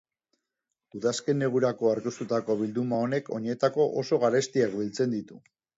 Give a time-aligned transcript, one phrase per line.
[0.99, 5.45] Udazken-negurako aurkeztutako bilduma honek oinetako oso garestiak biltzen ditu.